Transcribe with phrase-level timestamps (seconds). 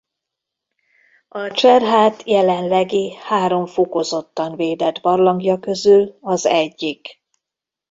[1.27, 7.21] A Cserhát jelenlegi három fokozottan védett barlangja közül az egyik.